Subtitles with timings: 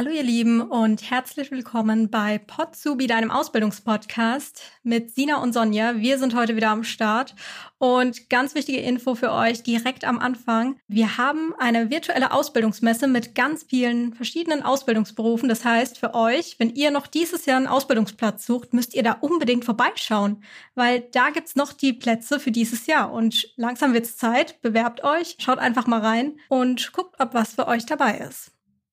[0.00, 5.98] Hallo ihr Lieben und herzlich willkommen bei Potsubi, deinem Ausbildungspodcast mit Sina und Sonja.
[5.98, 7.34] Wir sind heute wieder am Start
[7.76, 10.80] und ganz wichtige Info für euch direkt am Anfang.
[10.88, 15.50] Wir haben eine virtuelle Ausbildungsmesse mit ganz vielen verschiedenen Ausbildungsberufen.
[15.50, 19.18] Das heißt, für euch, wenn ihr noch dieses Jahr einen Ausbildungsplatz sucht, müsst ihr da
[19.20, 20.42] unbedingt vorbeischauen,
[20.74, 24.62] weil da gibt's noch die Plätze für dieses Jahr und langsam wird's Zeit.
[24.62, 28.52] Bewerbt euch, schaut einfach mal rein und guckt, ob was für euch dabei ist.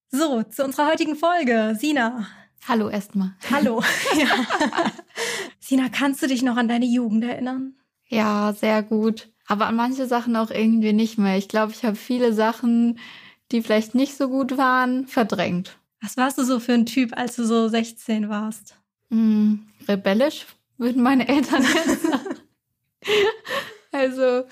[0.10, 1.76] So, zu unserer heutigen Folge.
[1.78, 2.28] Sina.
[2.68, 3.34] Hallo erstmal.
[3.52, 3.82] Hallo.
[4.18, 4.92] ja.
[5.60, 7.76] Sina, kannst du dich noch an deine Jugend erinnern?
[8.08, 9.30] Ja, sehr gut.
[9.48, 11.38] Aber an manche Sachen auch irgendwie nicht mehr.
[11.38, 13.00] Ich glaube, ich habe viele Sachen,
[13.52, 15.78] die vielleicht nicht so gut waren, verdrängt.
[16.02, 18.78] Was warst du so für ein Typ, als du so 16 warst?
[19.10, 20.46] Hm, rebellisch,
[20.78, 22.36] würden meine Eltern jetzt sagen.
[23.92, 24.44] also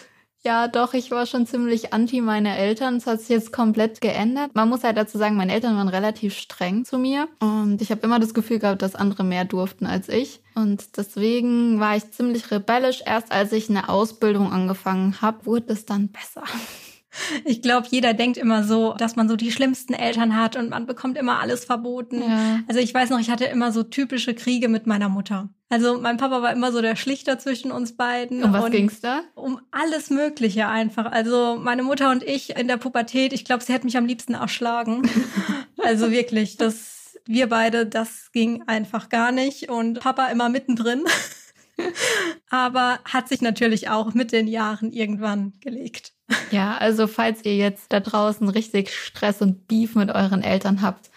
[0.46, 2.96] ja, doch, ich war schon ziemlich anti meine Eltern.
[2.96, 4.52] Das hat sich jetzt komplett geändert.
[4.54, 8.02] Man muss halt dazu sagen, meine Eltern waren relativ streng zu mir und ich habe
[8.02, 10.42] immer das Gefühl gehabt, dass andere mehr durften als ich.
[10.54, 13.02] Und deswegen war ich ziemlich rebellisch.
[13.06, 16.44] Erst als ich eine Ausbildung angefangen habe, wurde es dann besser.
[17.44, 20.86] Ich glaube, jeder denkt immer so, dass man so die schlimmsten Eltern hat und man
[20.86, 22.22] bekommt immer alles verboten.
[22.22, 22.60] Ja.
[22.68, 25.50] Also ich weiß noch, ich hatte immer so typische Kriege mit meiner Mutter.
[25.70, 28.44] Also mein Papa war immer so der Schlichter zwischen uns beiden.
[28.44, 29.22] Um was ging's da?
[29.34, 31.12] Um alles Mögliche einfach.
[31.12, 34.36] Also meine Mutter und ich in der Pubertät, ich glaube, sie hätte mich am liebsten
[34.36, 35.10] erschlagen.
[35.84, 41.04] also wirklich, das wir beide, das ging einfach gar nicht und Papa immer mittendrin.
[42.50, 46.14] Aber hat sich natürlich auch mit den Jahren irgendwann gelegt.
[46.52, 51.10] Ja, also falls ihr jetzt da draußen richtig Stress und Beef mit euren Eltern habt,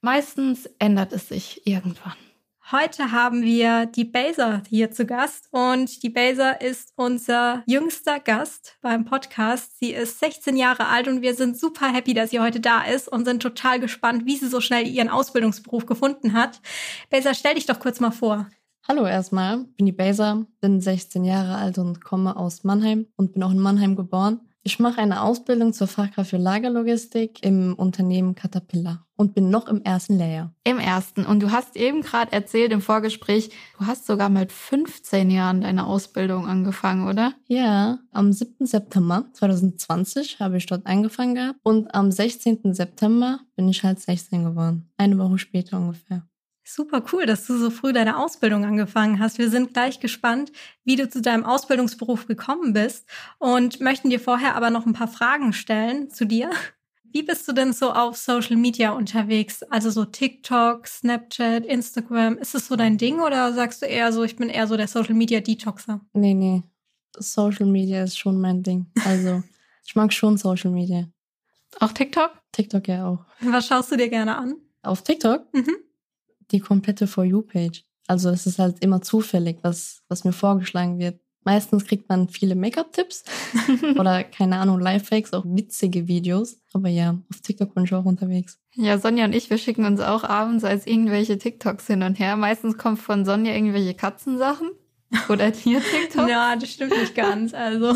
[0.00, 2.14] meistens ändert es sich irgendwann.
[2.72, 8.78] Heute haben wir die Baser hier zu Gast und die Baser ist unser jüngster Gast
[8.80, 9.78] beim Podcast.
[9.78, 13.06] Sie ist 16 Jahre alt und wir sind super happy, dass sie heute da ist
[13.06, 16.62] und sind total gespannt, wie sie so schnell ihren Ausbildungsberuf gefunden hat.
[17.10, 18.48] Baser, stell dich doch kurz mal vor.
[18.88, 23.42] Hallo erstmal, bin die Baser, bin 16 Jahre alt und komme aus Mannheim und bin
[23.42, 24.40] auch in Mannheim geboren.
[24.66, 29.82] Ich mache eine Ausbildung zur Fachkraft für Lagerlogistik im Unternehmen Caterpillar und bin noch im
[29.82, 30.54] ersten Lehrjahr.
[30.64, 31.26] Im ersten.
[31.26, 35.86] Und du hast eben gerade erzählt im Vorgespräch, du hast sogar mit 15 Jahren deine
[35.86, 37.34] Ausbildung angefangen, oder?
[37.46, 38.64] Ja, am 7.
[38.64, 42.72] September 2020 habe ich dort angefangen gehabt und am 16.
[42.72, 44.90] September bin ich halt 16 geworden.
[44.96, 46.26] Eine Woche später ungefähr.
[46.66, 49.36] Super cool, dass du so früh deine Ausbildung angefangen hast.
[49.36, 50.50] Wir sind gleich gespannt,
[50.82, 53.06] wie du zu deinem Ausbildungsberuf gekommen bist
[53.38, 56.50] und möchten dir vorher aber noch ein paar Fragen stellen zu dir.
[57.04, 59.62] Wie bist du denn so auf Social Media unterwegs?
[59.64, 62.38] Also so TikTok, Snapchat, Instagram.
[62.38, 64.88] Ist es so dein Ding oder sagst du eher so, ich bin eher so der
[64.88, 66.00] Social Media Detoxer?
[66.14, 66.62] Nee, nee.
[67.16, 68.86] Social Media ist schon mein Ding.
[69.04, 69.42] Also
[69.86, 71.06] ich mag schon Social Media.
[71.78, 72.30] Auch TikTok?
[72.52, 73.26] TikTok ja auch.
[73.40, 74.56] Was schaust du dir gerne an?
[74.82, 75.52] Auf TikTok?
[75.52, 75.83] Mhm
[76.54, 77.84] die komplette For You-Page.
[78.06, 81.20] Also es ist halt immer zufällig, was, was mir vorgeschlagen wird.
[81.46, 83.24] Meistens kriegt man viele Make-up-Tipps
[83.98, 86.58] oder keine Ahnung, Lifehacks, auch witzige Videos.
[86.72, 88.58] Aber ja, auf TikTok bin ich auch unterwegs.
[88.74, 92.36] Ja, Sonja und ich, wir schicken uns auch abends als irgendwelche TikToks hin und her.
[92.36, 94.70] Meistens kommt von Sonja irgendwelche Katzensachen
[95.28, 96.30] oder Tier-TikToks.
[96.30, 97.52] ja, das stimmt nicht ganz.
[97.52, 97.94] Also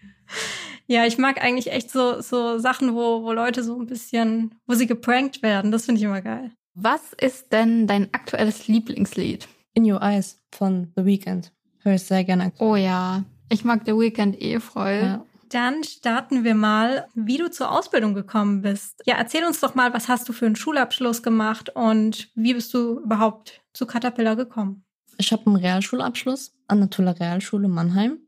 [0.88, 4.74] ja, ich mag eigentlich echt so so Sachen, wo wo Leute so ein bisschen, wo
[4.74, 5.70] sie geprankt werden.
[5.70, 6.50] Das finde ich immer geil.
[6.78, 9.48] Was ist denn dein aktuelles Lieblingslied?
[9.72, 11.50] In Your Eyes von The Weeknd.
[11.78, 12.52] Hör ich sehr gerne.
[12.58, 15.00] Oh ja, ich mag The Weeknd eh voll.
[15.02, 15.24] Ja.
[15.48, 19.00] Dann starten wir mal, wie du zur Ausbildung gekommen bist.
[19.06, 22.74] Ja, erzähl uns doch mal, was hast du für einen Schulabschluss gemacht und wie bist
[22.74, 24.84] du überhaupt zu Caterpillar gekommen?
[25.16, 28.18] Ich habe einen Realschulabschluss an der Tuller Realschule Mannheim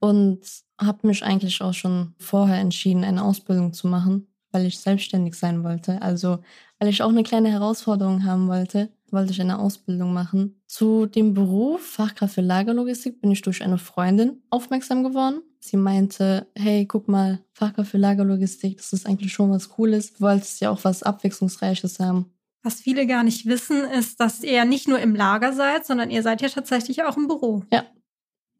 [0.00, 0.40] und
[0.80, 5.64] habe mich eigentlich auch schon vorher entschieden, eine Ausbildung zu machen, weil ich selbstständig sein
[5.64, 6.00] wollte.
[6.02, 6.38] Also
[6.78, 10.60] weil ich auch eine kleine Herausforderung haben wollte, wollte ich eine Ausbildung machen.
[10.66, 15.40] Zu dem Beruf Fachkraft für Lagerlogistik bin ich durch eine Freundin aufmerksam geworden.
[15.60, 20.12] Sie meinte, hey, guck mal, Fachkraft für Lagerlogistik, das ist eigentlich schon was Cooles.
[20.14, 22.26] Du wolltest ja auch was Abwechslungsreiches haben.
[22.62, 26.22] Was viele gar nicht wissen, ist, dass ihr nicht nur im Lager seid, sondern ihr
[26.22, 27.64] seid ja tatsächlich auch im Büro.
[27.72, 27.84] Ja,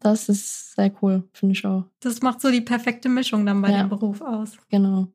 [0.00, 1.84] das ist sehr cool, finde ich auch.
[2.00, 4.56] Das macht so die perfekte Mischung dann bei ja, dem Beruf aus.
[4.68, 5.08] Genau.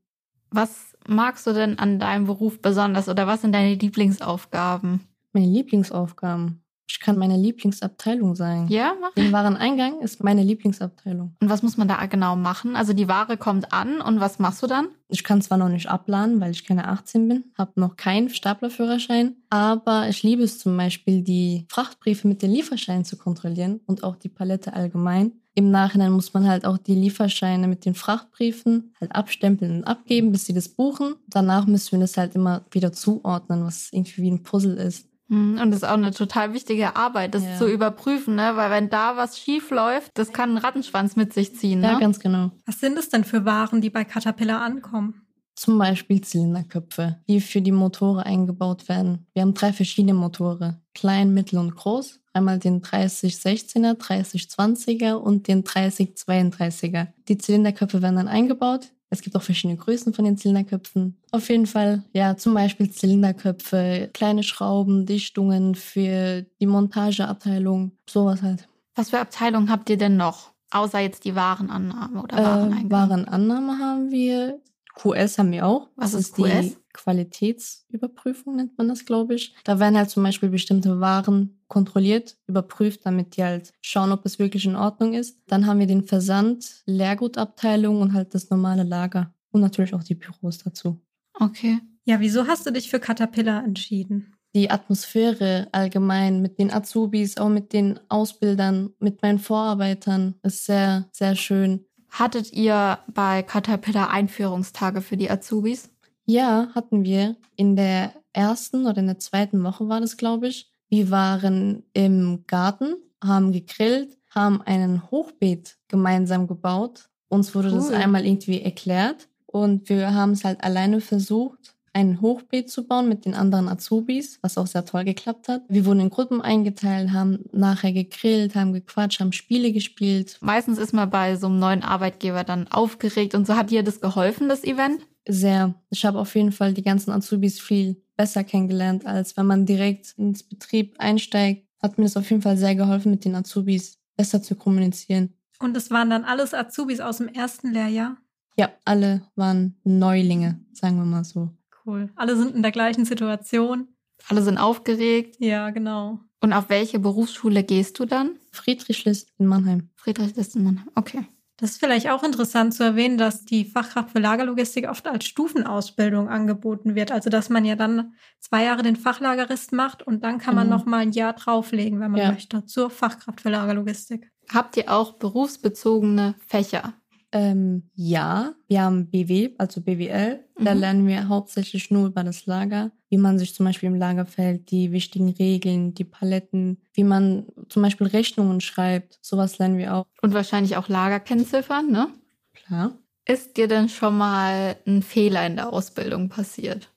[0.54, 5.02] Was magst du denn an deinem Beruf besonders oder was sind deine Lieblingsaufgaben?
[5.34, 6.64] Meine Lieblingsaufgaben.
[6.88, 8.68] Ich kann meine Lieblingsabteilung sein.
[8.68, 9.14] Ja, mach.
[9.14, 11.36] Den Wareneingang ist meine Lieblingsabteilung.
[11.42, 12.76] Und was muss man da genau machen?
[12.76, 14.90] Also die Ware kommt an und was machst du dann?
[15.08, 19.36] Ich kann zwar noch nicht abladen, weil ich keine 18 bin, habe noch keinen Staplerführerschein,
[19.50, 24.16] aber ich liebe es zum Beispiel, die Frachtbriefe mit den Lieferscheinen zu kontrollieren und auch
[24.16, 25.32] die Palette allgemein.
[25.56, 30.32] Im Nachhinein muss man halt auch die Lieferscheine mit den Frachtbriefen halt abstempeln und abgeben,
[30.32, 31.16] bis sie das buchen.
[31.28, 35.08] Danach müssen wir das halt immer wieder zuordnen, was irgendwie wie ein Puzzle ist.
[35.30, 37.58] Hm, und das ist auch eine total wichtige Arbeit, das Ja.
[37.58, 38.52] zu überprüfen, ne?
[38.56, 41.88] Weil wenn da was schief läuft, das kann einen Rattenschwanz mit sich ziehen, ne?
[41.88, 42.52] Ja, ganz genau.
[42.66, 45.22] Was sind es denn für Waren, die bei Caterpillar ankommen?
[45.56, 49.28] Zum Beispiel Zylinderköpfe, die für die Motore eingebaut werden.
[49.34, 50.82] Wir haben drei verschiedene Motore.
[50.96, 52.20] Klein, mittel und groß.
[52.34, 57.08] Einmal den 3016er, 3020er und den 3032er.
[57.28, 58.90] Die Zylinderköpfe werden dann eingebaut.
[59.10, 61.18] Es gibt auch verschiedene Größen von den Zylinderköpfen.
[61.32, 68.68] Auf jeden Fall, ja, zum Beispiel Zylinderköpfe, kleine Schrauben, Dichtungen für die Montageabteilung, sowas halt.
[68.96, 70.52] Was für Abteilungen habt ihr denn noch?
[70.72, 72.90] Außer jetzt die Warenannahme oder Äh, Wareneingang?
[72.92, 74.60] Warenannahme haben wir.
[74.96, 75.90] QS haben wir auch.
[75.96, 76.78] Was das ist ist die QS?
[76.94, 79.56] Qualitätsüberprüfung, nennt man das, glaube ich.
[79.64, 84.38] Da werden halt zum Beispiel bestimmte Waren kontrolliert, überprüft, damit die halt schauen, ob es
[84.38, 85.40] wirklich in Ordnung ist.
[85.48, 89.34] Dann haben wir den Versand, Leergutabteilung und halt das normale Lager.
[89.52, 91.00] Und natürlich auch die Büros dazu.
[91.34, 91.80] Okay.
[92.06, 94.36] Ja, wieso hast du dich für Caterpillar entschieden?
[94.56, 101.08] Die Atmosphäre allgemein mit den Azubis, auch mit den Ausbildern, mit meinen Vorarbeitern ist sehr,
[101.12, 101.86] sehr schön.
[102.14, 105.90] Hattet ihr bei Caterpillar Einführungstage für die Azubis?
[106.26, 107.38] Ja, hatten wir.
[107.56, 110.72] In der ersten oder in der zweiten Woche war das, glaube ich.
[110.90, 112.94] Wir waren im Garten,
[113.24, 117.10] haben gegrillt, haben einen Hochbeet gemeinsam gebaut.
[117.30, 117.96] Uns wurde das Cool.
[117.96, 123.26] einmal irgendwie erklärt und wir haben es halt alleine versucht, ein Hochbeet zu bauen mit
[123.26, 125.62] den anderen Azubis, was auch sehr toll geklappt hat.
[125.70, 130.38] Wir wurden in Gruppen eingeteilt, haben nachher gegrillt, haben gequatscht, haben Spiele gespielt.
[130.42, 133.56] Meistens ist man bei so einem neuen Arbeitgeber dann aufgeregt und so.
[133.56, 135.02] Hat dir das geholfen, das Event?
[135.28, 135.76] Sehr.
[135.90, 140.14] Ich habe auf jeden Fall die ganzen Azubis viel besser kennengelernt, als wenn man direkt
[140.18, 141.68] ins Betrieb einsteigt.
[141.82, 145.34] Hat mir das auf jeden Fall sehr geholfen, mit den Azubis besser zu kommunizieren.
[145.60, 148.18] Und es waren dann alles Azubis aus dem ersten Lehrjahr?
[148.58, 151.50] Ja, alle waren Neulinge, sagen wir mal so.
[151.86, 152.10] Cool.
[152.16, 153.88] Alle sind in der gleichen Situation.
[154.30, 155.36] Alle sind aufgeregt.
[155.40, 156.20] Ja, genau.
[156.42, 158.38] Und auf welche Berufsschule gehst du dann?
[158.52, 159.90] Friedrich List in Mannheim.
[159.96, 160.86] Friedrich Listenmann.
[160.96, 161.26] Okay.
[161.58, 166.28] Das ist vielleicht auch interessant zu erwähnen, dass die Fachkraft für Lagerlogistik oft als Stufenausbildung
[166.28, 167.12] angeboten wird.
[167.12, 170.78] Also dass man ja dann zwei Jahre den Fachlagerist macht und dann kann man Genau.
[170.78, 172.32] noch mal ein Jahr drauflegen, wenn man Ja.
[172.32, 174.30] möchte, zur Fachkraft für Lagerlogistik.
[174.52, 176.94] Habt ihr auch berufsbezogene Fächer?
[177.34, 180.40] Ähm, ja, wir haben BW, also BWL.
[180.64, 180.80] Da Mhm.
[180.80, 184.70] lernen wir hauptsächlich nur über das Lager, wie man sich zum Beispiel im Lager verhält,
[184.70, 189.18] die wichtigen Regeln, die Paletten, wie man zum Beispiel Rechnungen schreibt.
[189.22, 190.06] Sowas lernen wir auch.
[190.22, 192.10] Und wahrscheinlich auch Lagerkennziffern, ne?
[192.54, 192.98] Klar.
[193.26, 196.90] Ist dir denn schon mal ein Fehler in der Ausbildung passiert?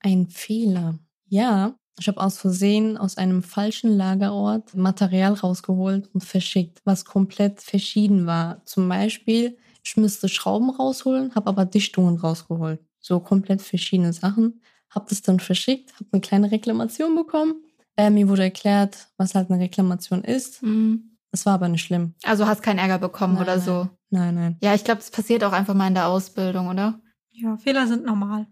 [0.00, 0.98] Ein Fehler.
[1.28, 7.60] Ja, ich habe aus Versehen aus einem falschen Lagerort Material rausgeholt und verschickt, was komplett
[7.60, 8.64] verschieden war.
[8.66, 12.80] Zum Beispiel, ich müsste Schrauben rausholen, habe aber Dichtungen rausgeholt.
[13.00, 14.62] So komplett verschiedene Sachen.
[14.90, 17.62] Habe das dann verschickt, habe eine kleine Reklamation bekommen.
[17.96, 20.62] Äh, mir wurde erklärt, was halt eine Reklamation ist.
[20.62, 21.16] Hm.
[21.30, 22.14] Es war aber nicht schlimm.
[22.22, 23.88] Also hast keinen Ärger bekommen Nein, oder so?
[24.10, 24.56] Nein, nein.
[24.62, 27.00] Ja, ich glaube, das passiert auch einfach mal in der Ausbildung, oder?
[27.32, 28.46] Ja, Fehler sind normal.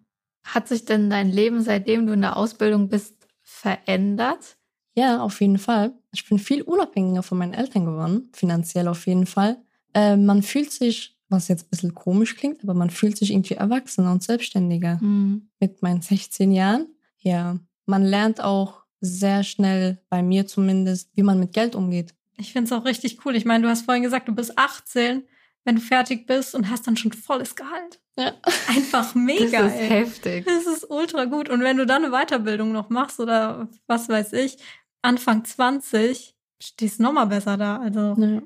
[0.45, 4.57] Hat sich denn dein Leben, seitdem du in der Ausbildung bist, verändert?
[4.95, 5.95] Ja, auf jeden Fall.
[6.13, 9.63] Ich bin viel unabhängiger von meinen Eltern geworden, finanziell auf jeden Fall.
[9.95, 13.55] Äh, man fühlt sich, was jetzt ein bisschen komisch klingt, aber man fühlt sich irgendwie
[13.55, 15.49] erwachsener und selbstständiger Hm.
[15.59, 16.87] mit meinen 16 Jahren.
[17.19, 22.15] Ja, man lernt auch sehr schnell, bei mir zumindest, wie man mit Geld umgeht.
[22.37, 23.35] Ich finde es auch richtig cool.
[23.35, 25.25] Ich meine, du hast vorhin gesagt, du bist 18,
[25.65, 28.01] wenn du fertig bist und hast dann schon volles Gehalt.
[28.17, 28.33] Ja.
[28.69, 29.89] Einfach mega, das ist ey.
[29.89, 30.45] heftig.
[30.47, 31.49] Das ist ultra gut.
[31.49, 34.59] Und wenn du dann eine Weiterbildung noch machst oder was weiß ich,
[35.03, 37.79] Anfang 20, stehst du noch mal besser da.
[37.79, 38.43] Also, Ja.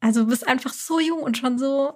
[0.00, 1.92] also du bist einfach so jung und schon so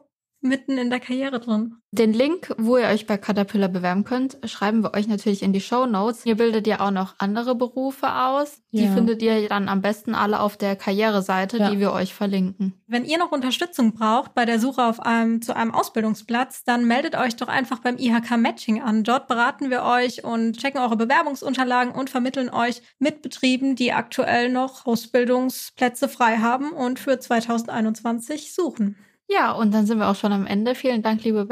[0.48, 1.76] mitten in der Karriere drin.
[1.92, 5.60] Den Link, wo ihr euch bei Caterpillar bewerben könnt, schreiben wir euch natürlich in die
[5.60, 6.26] Show Notes.
[6.26, 8.60] Ihr bildet ja auch noch andere Berufe aus.
[8.72, 8.92] Die Ja.
[8.92, 11.70] findet ihr dann am besten alle auf der Karriereseite, Ja.
[11.70, 12.74] die wir euch verlinken.
[12.86, 17.14] Wenn ihr noch Unterstützung braucht bei der Suche auf einem, zu einem Ausbildungsplatz, dann meldet
[17.16, 19.02] euch doch einfach beim IHK Matching an.
[19.02, 24.50] Dort beraten wir euch und checken eure Bewerbungsunterlagen und vermitteln euch mit Betrieben, die aktuell
[24.52, 28.96] noch Ausbildungsplätze frei haben und für 2021 suchen.
[29.28, 30.74] Ja, und dann sind wir auch schon am Ende.
[30.74, 31.48] Vielen Dank, liebe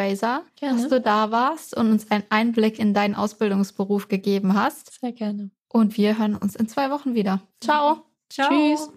[0.57, 0.81] Gerne.
[0.81, 5.01] dass du da warst und uns einen Einblick in deinen Ausbildungsberuf gegeben hast.
[5.01, 5.51] Sehr gerne.
[5.69, 7.43] Und wir hören uns in zwei Wochen wieder.
[7.61, 8.05] Ciao.
[8.29, 8.49] Ciao.
[8.49, 8.91] Tschüss.